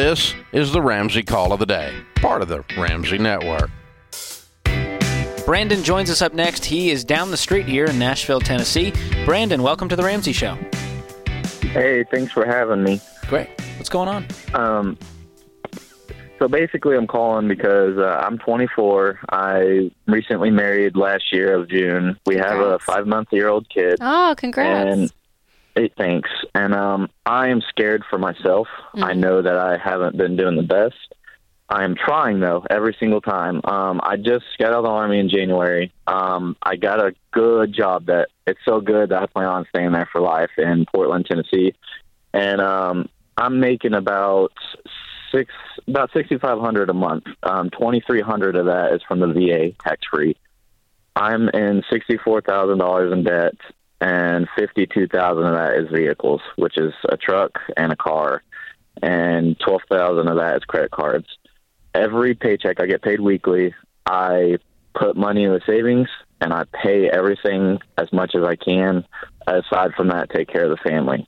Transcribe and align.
This 0.00 0.34
is 0.52 0.72
the 0.72 0.80
Ramsey 0.80 1.22
Call 1.22 1.52
of 1.52 1.58
the 1.58 1.66
Day, 1.66 1.94
part 2.14 2.40
of 2.40 2.48
the 2.48 2.64
Ramsey 2.74 3.18
Network. 3.18 3.70
Brandon 5.44 5.84
joins 5.84 6.08
us 6.08 6.22
up 6.22 6.32
next. 6.32 6.64
He 6.64 6.90
is 6.90 7.04
down 7.04 7.30
the 7.30 7.36
street 7.36 7.66
here 7.66 7.84
in 7.84 7.98
Nashville, 7.98 8.40
Tennessee. 8.40 8.94
Brandon, 9.26 9.62
welcome 9.62 9.90
to 9.90 9.96
the 9.96 10.02
Ramsey 10.02 10.32
Show. 10.32 10.56
Hey, 11.60 12.04
thanks 12.04 12.32
for 12.32 12.46
having 12.46 12.82
me. 12.82 12.98
Great. 13.26 13.50
What's 13.76 13.90
going 13.90 14.08
on? 14.08 14.26
Um, 14.54 14.96
so 16.38 16.48
basically, 16.48 16.96
I'm 16.96 17.06
calling 17.06 17.46
because 17.46 17.98
uh, 17.98 18.24
I'm 18.24 18.38
24. 18.38 19.20
I 19.28 19.90
recently 20.06 20.48
married 20.50 20.96
last 20.96 21.24
year 21.30 21.54
of 21.54 21.68
June. 21.68 22.18
We 22.24 22.36
have 22.36 22.58
a 22.58 22.78
five 22.78 23.06
month 23.06 23.28
year 23.32 23.48
old 23.48 23.68
kid. 23.68 23.98
Oh, 24.00 24.34
congrats. 24.34 24.96
And 24.96 25.12
hey, 25.74 25.90
thanks. 25.96 26.30
And 26.54 26.74
um, 26.74 27.08
I 27.26 27.48
am 27.48 27.60
scared 27.68 28.04
for 28.08 28.18
myself. 28.18 28.68
I 28.94 29.14
know 29.14 29.42
that 29.42 29.56
I 29.56 29.78
haven't 29.78 30.16
been 30.16 30.36
doing 30.36 30.56
the 30.56 30.62
best. 30.62 30.96
I 31.70 31.84
am 31.84 31.94
trying 31.94 32.40
though 32.40 32.64
every 32.68 32.96
single 32.98 33.20
time. 33.20 33.60
Um, 33.64 34.00
I 34.02 34.16
just 34.16 34.44
got 34.58 34.72
out 34.72 34.78
of 34.78 34.84
the 34.84 34.90
army 34.90 35.20
in 35.20 35.28
January. 35.28 35.92
Um, 36.06 36.56
I 36.60 36.74
got 36.74 36.98
a 36.98 37.14
good 37.30 37.72
job 37.72 38.06
that 38.06 38.28
it's 38.44 38.58
so 38.64 38.80
good 38.80 39.10
that 39.10 39.22
I 39.22 39.26
plan 39.26 39.46
on 39.46 39.66
staying 39.68 39.92
there 39.92 40.08
for 40.10 40.20
life 40.20 40.50
in 40.58 40.84
Portland, 40.92 41.26
Tennessee. 41.26 41.74
And 42.34 42.60
um, 42.60 43.08
I'm 43.36 43.60
making 43.60 43.94
about 43.94 44.52
six 45.32 45.52
about 45.86 46.10
sixty 46.12 46.38
five 46.38 46.58
hundred 46.58 46.90
a 46.90 46.94
month. 46.94 47.24
Um, 47.44 47.70
twenty 47.70 48.02
three 48.04 48.20
hundred 48.20 48.56
of 48.56 48.66
that 48.66 48.92
is 48.92 49.02
from 49.06 49.20
the 49.20 49.28
VA 49.28 49.72
tax 49.80 50.00
free. 50.12 50.36
I'm 51.14 51.48
in 51.50 51.84
sixty 51.88 52.16
four 52.16 52.40
thousand 52.40 52.78
dollars 52.78 53.12
in 53.12 53.22
debt, 53.22 53.54
and 54.00 54.48
fifty 54.58 54.86
two 54.86 55.06
thousand 55.06 55.46
of 55.46 55.54
that 55.54 55.74
is 55.74 55.88
vehicles, 55.90 56.40
which 56.56 56.78
is 56.78 56.92
a 57.08 57.16
truck 57.16 57.58
and 57.76 57.92
a 57.92 57.96
car, 57.96 58.42
and 59.02 59.58
twelve 59.60 59.82
thousand 59.90 60.28
of 60.28 60.36
that 60.38 60.56
is 60.56 60.64
credit 60.64 60.90
cards. 60.90 61.26
Every 61.94 62.34
paycheck 62.34 62.80
I 62.80 62.86
get 62.86 63.02
paid 63.02 63.20
weekly, 63.20 63.74
I 64.06 64.58
put 64.94 65.16
money 65.16 65.44
in 65.44 65.52
the 65.52 65.60
savings 65.66 66.08
and 66.40 66.52
I 66.52 66.64
pay 66.82 67.08
everything 67.10 67.78
as 67.98 68.12
much 68.12 68.34
as 68.34 68.44
I 68.44 68.56
can. 68.56 69.04
Aside 69.46 69.92
from 69.96 70.08
that, 70.08 70.30
take 70.30 70.48
care 70.48 70.64
of 70.64 70.70
the 70.70 70.88
family. 70.88 71.26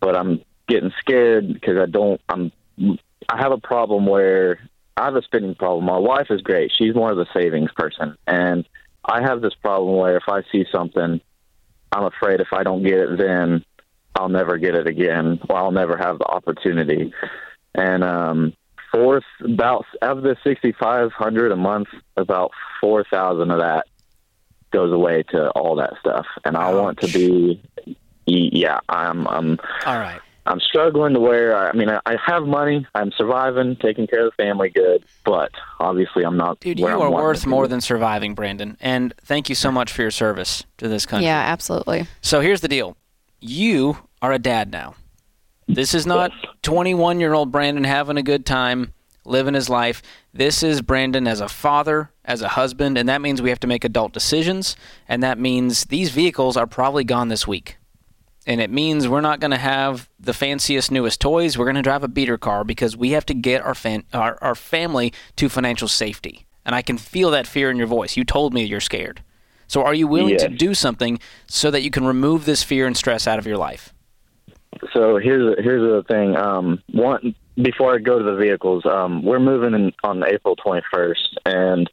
But 0.00 0.16
I'm 0.16 0.42
getting 0.68 0.92
scared 1.00 1.52
because 1.52 1.78
I 1.78 1.86
don't. 1.86 2.20
I'm. 2.28 2.52
I 3.28 3.38
have 3.38 3.52
a 3.52 3.58
problem 3.58 4.06
where 4.06 4.58
I 4.96 5.04
have 5.06 5.16
a 5.16 5.22
spending 5.22 5.54
problem. 5.54 5.84
My 5.84 5.98
wife 5.98 6.26
is 6.30 6.42
great. 6.42 6.72
She's 6.76 6.94
more 6.94 7.12
of 7.12 7.16
the 7.16 7.26
savings 7.34 7.70
person, 7.76 8.16
and 8.26 8.68
I 9.04 9.22
have 9.22 9.40
this 9.40 9.54
problem 9.54 9.96
where 9.96 10.16
if 10.16 10.24
I 10.28 10.42
see 10.50 10.64
something, 10.72 11.20
I'm 11.92 12.04
afraid 12.04 12.40
if 12.40 12.52
I 12.52 12.62
don't 12.62 12.82
get 12.82 12.98
it 12.98 13.18
then, 13.18 13.64
I'll 14.14 14.28
never 14.28 14.58
get 14.58 14.74
it 14.74 14.86
again, 14.86 15.40
or 15.48 15.56
I'll 15.56 15.72
never 15.72 15.96
have 15.96 16.18
the 16.18 16.26
opportunity. 16.26 17.12
And 17.74 18.04
um, 18.04 18.52
fourth, 18.92 19.24
about 19.42 19.86
of 20.00 20.22
the 20.22 20.36
sixty 20.44 20.72
five 20.72 21.12
hundred 21.12 21.52
a 21.52 21.56
month, 21.56 21.88
about 22.16 22.50
four 22.80 23.04
thousand 23.04 23.50
of 23.50 23.60
that 23.60 23.86
goes 24.70 24.92
away 24.92 25.22
to 25.22 25.50
all 25.50 25.76
that 25.76 25.94
stuff. 26.00 26.26
And 26.44 26.56
I 26.56 26.72
want 26.72 26.98
to 27.00 27.08
be, 27.08 27.62
yeah, 28.26 28.80
I'm, 28.88 29.28
I'm, 29.28 29.58
All 29.86 29.98
right. 29.98 30.20
I'm 30.44 30.60
struggling 30.60 31.14
to 31.14 31.20
where 31.20 31.56
I 31.56 31.72
mean 31.72 31.88
I, 31.88 32.00
I 32.04 32.16
have 32.24 32.44
money, 32.44 32.86
I'm 32.94 33.12
surviving, 33.12 33.76
taking 33.76 34.06
care 34.06 34.26
of 34.26 34.32
the 34.36 34.42
family 34.42 34.70
good, 34.70 35.04
but 35.24 35.50
obviously 35.78 36.24
I'm 36.24 36.36
not. 36.36 36.60
Dude, 36.60 36.78
you 36.78 36.86
I'm 36.88 37.00
are 37.00 37.10
worth 37.10 37.46
more 37.46 37.68
than 37.68 37.80
surviving, 37.80 38.34
Brandon. 38.34 38.76
And 38.80 39.14
thank 39.24 39.48
you 39.48 39.54
so 39.54 39.70
much 39.70 39.92
for 39.92 40.02
your 40.02 40.10
service 40.10 40.64
to 40.78 40.88
this 40.88 41.06
country. 41.06 41.26
yeah, 41.26 41.40
absolutely. 41.40 42.06
So 42.22 42.40
here's 42.40 42.60
the 42.60 42.68
deal 42.68 42.96
you 43.40 43.98
are 44.20 44.32
a 44.32 44.38
dad 44.38 44.70
now. 44.72 44.94
This 45.68 45.94
is 45.94 46.06
not 46.06 46.32
21 46.62 47.20
year 47.20 47.34
old 47.34 47.52
Brandon 47.52 47.84
having 47.84 48.16
a 48.16 48.22
good 48.22 48.44
time, 48.44 48.92
living 49.24 49.54
his 49.54 49.68
life. 49.68 50.02
This 50.34 50.62
is 50.62 50.82
Brandon 50.82 51.26
as 51.28 51.40
a 51.40 51.48
father, 51.48 52.10
as 52.24 52.42
a 52.42 52.48
husband, 52.48 52.98
and 52.98 53.08
that 53.08 53.20
means 53.20 53.40
we 53.40 53.50
have 53.50 53.60
to 53.60 53.66
make 53.66 53.84
adult 53.84 54.12
decisions. 54.12 54.76
And 55.08 55.22
that 55.22 55.38
means 55.38 55.84
these 55.84 56.10
vehicles 56.10 56.56
are 56.56 56.66
probably 56.66 57.04
gone 57.04 57.28
this 57.28 57.46
week. 57.46 57.76
And 58.46 58.60
it 58.60 58.70
means 58.70 59.08
we're 59.08 59.20
not 59.20 59.40
going 59.40 59.52
to 59.52 59.56
have 59.56 60.08
the 60.18 60.34
fanciest, 60.34 60.90
newest 60.90 61.20
toys. 61.20 61.56
We're 61.56 61.64
going 61.64 61.76
to 61.76 61.82
drive 61.82 62.02
a 62.02 62.08
beater 62.08 62.38
car 62.38 62.64
because 62.64 62.96
we 62.96 63.10
have 63.10 63.24
to 63.26 63.34
get 63.34 63.62
our, 63.62 63.74
fan, 63.74 64.04
our, 64.12 64.36
our 64.42 64.54
family 64.54 65.12
to 65.36 65.48
financial 65.48 65.88
safety. 65.88 66.46
And 66.64 66.74
I 66.74 66.82
can 66.82 66.98
feel 66.98 67.30
that 67.30 67.46
fear 67.46 67.70
in 67.70 67.76
your 67.76 67.86
voice. 67.86 68.16
You 68.16 68.24
told 68.24 68.52
me 68.52 68.64
you're 68.64 68.80
scared. 68.80 69.22
So 69.66 69.82
are 69.82 69.94
you 69.94 70.06
willing 70.06 70.36
to 70.36 70.48
do 70.48 70.74
something 70.74 71.18
so 71.46 71.70
that 71.70 71.82
you 71.82 71.90
can 71.90 72.04
remove 72.04 72.44
this 72.44 72.62
fear 72.62 72.86
and 72.86 72.96
stress 72.96 73.26
out 73.26 73.38
of 73.38 73.46
your 73.46 73.56
life? 73.56 73.94
So 74.92 75.18
here's 75.18 75.56
here's 75.62 75.80
the 75.80 76.02
thing. 76.12 76.36
Um, 76.36 76.82
one 76.92 77.34
before 77.56 77.94
I 77.94 77.98
go 77.98 78.18
to 78.18 78.24
the 78.24 78.36
vehicles, 78.36 78.84
um, 78.86 79.22
we're 79.22 79.40
moving 79.40 79.74
in 79.74 79.92
on 80.04 80.22
April 80.26 80.56
21st, 80.56 81.36
and 81.46 81.90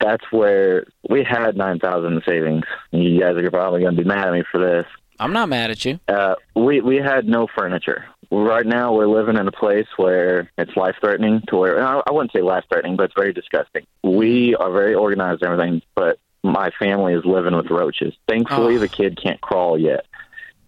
that's 0.00 0.24
where 0.30 0.86
we 1.08 1.22
had 1.22 1.56
9,000 1.56 2.12
in 2.12 2.22
savings. 2.26 2.64
And 2.92 3.04
you 3.04 3.20
guys 3.20 3.36
are 3.36 3.50
probably 3.50 3.82
going 3.82 3.96
to 3.96 4.02
be 4.02 4.08
mad 4.08 4.26
at 4.26 4.32
me 4.32 4.42
for 4.50 4.60
this. 4.60 4.86
I'm 5.20 5.32
not 5.32 5.48
mad 5.48 5.70
at 5.70 5.84
you. 5.84 5.98
Uh, 6.08 6.34
we 6.54 6.80
we 6.80 6.96
had 6.96 7.26
no 7.26 7.46
furniture. 7.56 8.04
Right 8.30 8.66
now, 8.66 8.92
we're 8.92 9.06
living 9.08 9.36
in 9.36 9.48
a 9.48 9.52
place 9.52 9.86
where 9.96 10.50
it's 10.58 10.76
life 10.76 10.96
threatening. 11.00 11.42
To 11.48 11.56
where 11.56 11.82
I, 11.82 12.02
wouldn't 12.10 12.32
say 12.32 12.42
life 12.42 12.64
threatening, 12.70 12.96
but 12.96 13.04
it's 13.04 13.14
very 13.16 13.32
disgusting. 13.32 13.86
We 14.04 14.54
are 14.54 14.70
very 14.70 14.94
organized 14.94 15.42
and 15.42 15.52
everything, 15.52 15.82
but 15.94 16.18
my 16.42 16.70
family 16.78 17.14
is 17.14 17.24
living 17.24 17.56
with 17.56 17.70
roaches. 17.70 18.14
Thankfully, 18.28 18.76
Oh. 18.76 18.78
the 18.78 18.88
kid 18.88 19.18
can't 19.20 19.40
crawl 19.40 19.78
yet, 19.78 20.04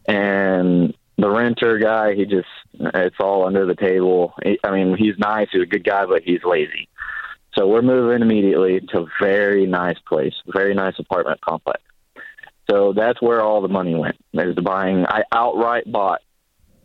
and 0.08 0.94
the 1.18 1.30
renter 1.30 1.78
guy, 1.78 2.14
he 2.14 2.24
just 2.24 2.48
it's 2.72 3.16
all 3.20 3.46
under 3.46 3.66
the 3.66 3.74
table. 3.74 4.34
He, 4.42 4.58
I 4.64 4.70
mean, 4.70 4.96
he's 4.96 5.18
nice, 5.18 5.48
he's 5.52 5.62
a 5.62 5.66
good 5.66 5.84
guy, 5.84 6.06
but 6.06 6.22
he's 6.22 6.42
lazy. 6.44 6.88
So 7.54 7.66
we're 7.66 7.82
moving 7.82 8.22
immediately 8.22 8.80
to 8.92 9.00
a 9.00 9.06
very 9.20 9.66
nice 9.66 9.98
place, 10.08 10.34
very 10.46 10.72
nice 10.72 10.98
apartment 10.98 11.40
complex. 11.40 11.80
So 12.68 12.92
that's 12.92 13.20
where 13.20 13.42
all 13.42 13.62
the 13.62 13.68
money 13.68 13.94
went. 13.94 14.16
There's 14.32 14.56
to 14.56 14.62
buying. 14.62 15.06
I 15.06 15.22
outright 15.32 15.90
bought 15.90 16.20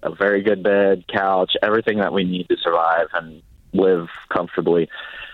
a 0.03 0.13
very 0.13 0.41
good 0.41 0.63
bed, 0.63 1.05
couch, 1.07 1.53
everything 1.61 1.99
that 1.99 2.13
we 2.13 2.23
need 2.23 2.47
to 2.49 2.57
survive 2.57 3.07
and 3.13 3.41
live 3.73 4.07
comfortably. 4.29 4.89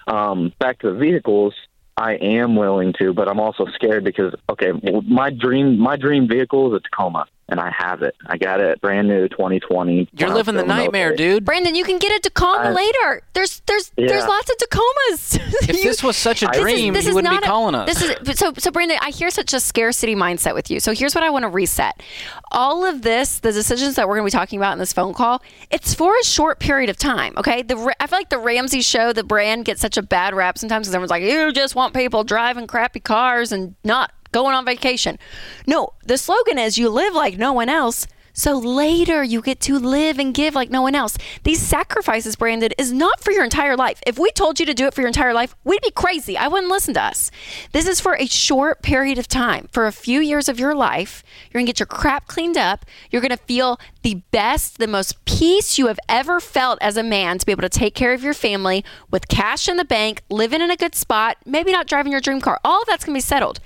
Um, 0.07 0.53
back 0.59 0.79
to 0.79 0.91
the 0.91 0.97
vehicles, 0.97 1.53
I 1.95 2.13
am 2.13 2.55
willing 2.55 2.93
to, 2.99 3.13
but 3.13 3.27
I'm 3.27 3.39
also 3.39 3.65
scared 3.75 4.03
because 4.03 4.33
okay, 4.49 4.71
my 5.07 5.29
dream 5.29 5.77
my 5.77 5.97
dream 5.97 6.27
vehicle 6.27 6.73
is 6.73 6.77
a 6.77 6.79
Tacoma, 6.79 7.27
and 7.51 7.59
I 7.59 7.69
have 7.77 8.01
it. 8.01 8.15
I 8.25 8.37
got 8.37 8.59
it 8.59 8.81
brand 8.81 9.07
new, 9.07 9.27
2020. 9.27 9.93
You're 9.93 10.07
when 10.13 10.23
I 10.23 10.25
was 10.27 10.35
living 10.47 10.55
the 10.55 10.63
nightmare, 10.65 11.09
military. 11.09 11.33
dude. 11.35 11.45
Brandon, 11.45 11.75
you 11.75 11.83
can 11.83 11.99
get 11.99 12.11
a 12.17 12.19
Tacoma 12.21 12.69
I- 12.69 12.71
later. 12.71 13.21
There's 13.33 13.61
there's 13.67 13.91
there's 13.97 14.25
lots 14.25 14.49
of 14.49 14.57
Tacomas. 14.57 15.39
If 15.69 15.77
You- 15.77 15.83
this 15.83 16.01
was 16.01 16.17
such 16.17 16.41
a 16.41 16.47
This 16.47 16.57
is- 16.57 16.61
dream, 16.63 16.93
this 16.93 17.03
you 17.05 17.09
is 17.09 17.15
wouldn't 17.15 17.31
not 17.33 17.41
be 17.41 17.45
a- 17.45 17.49
calling 17.49 17.75
us. 17.75 17.87
This 17.87 18.01
is 18.01 18.39
so 18.39 18.51
so 18.57 18.71
Brandon, 18.71 18.97
I 19.01 19.11
hear 19.11 19.29
such 19.29 19.53
a 19.53 19.59
scarcity 19.59 20.15
mindset 20.15 20.55
with 20.55 20.71
you. 20.71 20.79
So 20.79 20.93
here's 20.93 21.13
what 21.13 21.23
I 21.23 21.29
want 21.29 21.43
to 21.43 21.49
reset. 21.49 22.01
All 22.51 22.83
of 22.85 23.03
this, 23.03 23.39
the 23.39 23.51
decisions 23.51 23.95
that 23.95 24.07
we're 24.07 24.15
going 24.15 24.29
to 24.29 24.35
be 24.35 24.39
talking 24.39 24.57
about 24.59 24.73
in 24.73 24.79
this 24.79 24.91
phone 24.93 25.13
call, 25.13 25.41
it's 25.69 25.93
for 25.93 26.13
a 26.19 26.23
short 26.23 26.59
period 26.59 26.89
of 26.89 26.97
time. 26.97 27.33
Okay, 27.37 27.61
the 27.61 27.75
I 27.99 28.07
feel 28.07 28.17
like 28.19 28.29
the 28.29 28.39
Ramsey 28.39 28.81
show, 28.81 29.13
the 29.13 29.23
brand 29.23 29.65
gets 29.65 29.81
such 29.81 29.97
a 29.97 30.01
bad 30.01 30.33
rap 30.33 30.57
sometimes 30.57 30.87
because 30.87 30.95
everyone's 30.95 31.11
like, 31.11 31.23
you 31.23 31.51
just 31.51 31.75
want 31.75 31.93
people 31.93 32.23
driving 32.23 32.65
crappy 32.67 32.99
cars 32.99 33.51
and 33.51 33.75
not 33.83 34.11
going 34.31 34.55
on 34.55 34.65
vacation. 34.65 35.19
No, 35.65 35.93
the 36.03 36.17
slogan 36.17 36.57
is 36.57 36.77
you 36.77 36.89
live 36.89 37.13
like 37.13 37.37
no 37.37 37.53
one 37.53 37.69
else. 37.69 38.07
So 38.33 38.57
later 38.57 39.23
you 39.23 39.41
get 39.41 39.59
to 39.61 39.77
live 39.77 40.17
and 40.19 40.33
give 40.33 40.55
like 40.55 40.69
no 40.69 40.81
one 40.81 40.95
else. 40.95 41.17
These 41.43 41.61
sacrifices, 41.61 42.35
Brandon, 42.35 42.71
is 42.77 42.91
not 42.91 43.21
for 43.21 43.31
your 43.31 43.43
entire 43.43 43.75
life. 43.75 44.01
If 44.07 44.17
we 44.17 44.31
told 44.31 44.59
you 44.59 44.65
to 44.65 44.73
do 44.73 44.87
it 44.87 44.93
for 44.93 45.01
your 45.01 45.09
entire 45.09 45.33
life, 45.33 45.55
we'd 45.63 45.81
be 45.81 45.91
crazy. 45.91 46.37
I 46.37 46.47
wouldn't 46.47 46.71
listen 46.71 46.93
to 46.95 47.03
us. 47.03 47.31
This 47.71 47.87
is 47.87 47.99
for 47.99 48.15
a 48.15 48.27
short 48.27 48.81
period 48.81 49.17
of 49.17 49.27
time. 49.27 49.67
For 49.71 49.85
a 49.85 49.91
few 49.91 50.21
years 50.21 50.47
of 50.47 50.59
your 50.59 50.73
life, 50.73 51.23
you're 51.51 51.61
to 51.61 51.65
get 51.65 51.79
your 51.79 51.87
crap 51.87 52.27
cleaned 52.27 52.57
up. 52.57 52.85
You're 53.09 53.21
to 53.21 53.37
feel 53.37 53.79
the 54.01 54.21
best, 54.31 54.77
the 54.77 54.87
most 54.87 55.23
peace 55.25 55.77
you 55.77 55.87
have 55.87 55.99
ever 56.09 56.39
felt 56.39 56.79
as 56.81 56.97
a 56.97 57.03
man 57.03 57.37
to 57.37 57.45
be 57.45 57.51
able 57.51 57.61
to 57.61 57.69
take 57.69 57.95
care 57.95 58.13
of 58.13 58.23
your 58.23 58.33
family 58.33 58.83
with 59.09 59.27
cash 59.27 59.67
in 59.67 59.77
the 59.77 59.85
bank, 59.85 60.23
living 60.29 60.61
in 60.61 60.71
a 60.71 60.77
good 60.77 60.95
spot, 60.95 61.37
maybe 61.45 61.71
not 61.71 61.87
driving 61.87 62.11
your 62.11 62.21
dream 62.21 62.41
car. 62.41 62.59
All 62.63 62.83
that's 62.85 63.05
to 63.05 63.13
be 63.13 63.19
settled. 63.19 63.59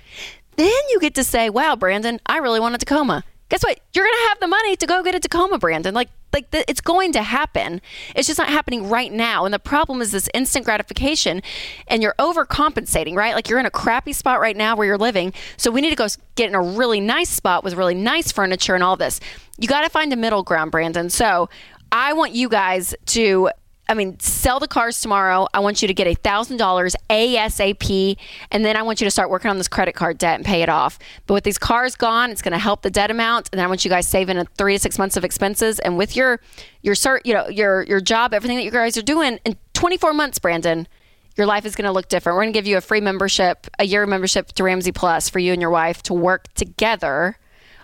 Then 0.55 0.71
you 0.89 0.99
get 0.99 1.15
to 1.15 1.23
say, 1.23 1.49
"Wow, 1.49 1.75
Brandon, 1.75 2.19
I 2.25 2.37
really 2.37 2.59
want 2.59 2.75
a 2.75 2.77
Tacoma." 2.77 3.23
Guess 3.49 3.63
what? 3.63 3.79
You're 3.93 4.05
going 4.05 4.15
to 4.23 4.27
have 4.29 4.39
the 4.39 4.47
money 4.47 4.75
to 4.75 4.87
go 4.87 5.03
get 5.03 5.13
a 5.13 5.19
Tacoma, 5.19 5.59
Brandon. 5.59 5.93
Like 5.93 6.09
like 6.35 6.51
the, 6.51 6.69
it's 6.69 6.81
going 6.81 7.13
to 7.13 7.23
happen. 7.23 7.81
It's 8.13 8.27
just 8.27 8.37
not 8.37 8.49
happening 8.49 8.89
right 8.89 9.11
now. 9.11 9.45
And 9.45 9.53
the 9.53 9.59
problem 9.59 10.01
is 10.01 10.11
this 10.11 10.27
instant 10.33 10.65
gratification 10.65 11.41
and 11.87 12.03
you're 12.03 12.15
overcompensating, 12.19 13.15
right? 13.15 13.33
Like 13.33 13.47
you're 13.47 13.59
in 13.59 13.65
a 13.65 13.71
crappy 13.71 14.11
spot 14.11 14.41
right 14.41 14.57
now 14.57 14.75
where 14.75 14.85
you're 14.85 14.97
living. 14.97 15.33
So 15.55 15.71
we 15.71 15.79
need 15.79 15.91
to 15.91 15.95
go 15.95 16.07
get 16.35 16.49
in 16.49 16.55
a 16.55 16.61
really 16.61 16.99
nice 16.99 17.29
spot 17.29 17.63
with 17.63 17.75
really 17.75 17.95
nice 17.95 18.33
furniture 18.33 18.75
and 18.75 18.83
all 18.83 18.97
this. 18.97 19.21
You 19.57 19.69
got 19.69 19.81
to 19.81 19.89
find 19.89 20.11
a 20.11 20.17
middle 20.17 20.43
ground, 20.43 20.71
Brandon. 20.71 21.09
So 21.09 21.49
I 21.89 22.11
want 22.11 22.33
you 22.33 22.49
guys 22.49 22.93
to 23.05 23.49
I 23.87 23.93
mean, 23.93 24.19
sell 24.19 24.59
the 24.59 24.67
cars 24.67 24.99
tomorrow. 24.99 25.47
I 25.53 25.59
want 25.59 25.81
you 25.81 25.87
to 25.87 25.93
get 25.93 26.07
a 26.07 26.15
thousand 26.15 26.57
dollars 26.57 26.95
ASAP, 27.09 28.17
and 28.51 28.65
then 28.65 28.75
I 28.75 28.81
want 28.81 28.99
you 28.99 29.05
to 29.05 29.11
start 29.11 29.29
working 29.29 29.51
on 29.51 29.57
this 29.57 29.67
credit 29.67 29.93
card 29.93 30.17
debt 30.17 30.35
and 30.35 30.45
pay 30.45 30.61
it 30.61 30.69
off. 30.69 30.97
But 31.27 31.35
with 31.35 31.43
these 31.43 31.57
cars 31.57 31.95
gone, 31.95 32.31
it's 32.31 32.41
going 32.41 32.53
to 32.53 32.57
help 32.57 32.81
the 32.81 32.89
debt 32.89 33.11
amount, 33.11 33.49
and 33.51 33.59
then 33.59 33.65
I 33.65 33.67
want 33.67 33.85
you 33.85 33.89
guys 33.89 34.07
saving 34.07 34.37
a 34.37 34.45
three 34.57 34.73
to 34.73 34.79
six 34.79 34.97
months 34.97 35.17
of 35.17 35.23
expenses. 35.23 35.79
And 35.79 35.97
with 35.97 36.15
your 36.15 36.39
your 36.81 36.95
cert, 36.95 37.21
you 37.25 37.33
know, 37.33 37.47
your 37.47 37.83
your 37.83 38.01
job, 38.01 38.33
everything 38.33 38.57
that 38.57 38.63
you 38.63 38.71
guys 38.71 38.97
are 38.97 39.03
doing 39.03 39.39
in 39.45 39.55
24 39.73 40.13
months, 40.13 40.39
Brandon, 40.39 40.87
your 41.35 41.45
life 41.45 41.65
is 41.65 41.75
going 41.75 41.85
to 41.85 41.91
look 41.91 42.07
different. 42.09 42.35
We're 42.35 42.43
going 42.43 42.53
to 42.53 42.57
give 42.57 42.67
you 42.67 42.77
a 42.77 42.81
free 42.81 43.01
membership, 43.01 43.67
a 43.77 43.85
year 43.85 44.05
membership 44.07 44.47
to 44.53 44.63
Ramsey 44.63 44.91
Plus 44.91 45.29
for 45.29 45.39
you 45.39 45.53
and 45.53 45.61
your 45.61 45.71
wife 45.71 46.01
to 46.03 46.13
work 46.13 46.51
together 46.53 47.37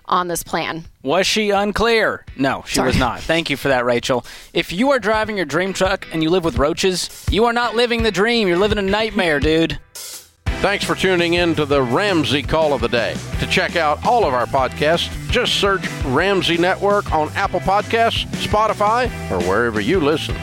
on 0.05 0.27
this 0.27 0.43
plan. 0.43 0.85
Was 1.03 1.25
she 1.27 1.49
unclear? 1.51 2.25
No, 2.37 2.63
she 2.67 2.75
Sorry. 2.75 2.87
was 2.87 2.97
not. 2.97 3.21
Thank 3.21 3.49
you 3.49 3.57
for 3.57 3.67
that, 3.69 3.85
Rachel. 3.85 4.25
If 4.53 4.71
you 4.71 4.91
are 4.91 4.99
driving 4.99 5.37
your 5.37 5.45
dream 5.45 5.73
truck 5.73 6.07
and 6.11 6.21
you 6.21 6.29
live 6.29 6.43
with 6.43 6.57
roaches, 6.57 7.09
you 7.29 7.45
are 7.45 7.53
not 7.53 7.75
living 7.75 8.03
the 8.03 8.11
dream. 8.11 8.47
You're 8.47 8.57
living 8.57 8.77
a 8.77 8.81
nightmare, 8.83 9.39
dude. 9.39 9.79
Thanks 10.61 10.85
for 10.85 10.93
tuning 10.93 11.33
in 11.33 11.55
to 11.55 11.65
the 11.65 11.81
Ramsey 11.81 12.43
Call 12.43 12.73
of 12.73 12.81
the 12.81 12.87
Day. 12.87 13.15
To 13.39 13.47
check 13.47 13.75
out 13.75 14.05
all 14.05 14.25
of 14.25 14.33
our 14.35 14.45
podcasts, 14.45 15.09
just 15.31 15.55
search 15.55 15.87
Ramsey 16.03 16.57
Network 16.57 17.11
on 17.11 17.29
Apple 17.29 17.61
Podcasts, 17.61 18.27
Spotify, 18.45 19.05
or 19.31 19.39
wherever 19.49 19.81
you 19.81 19.99
listen. 19.99 20.35